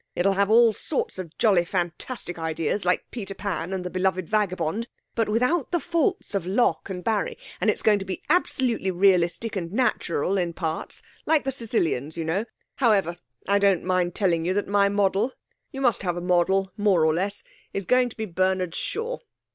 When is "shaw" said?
18.73-19.19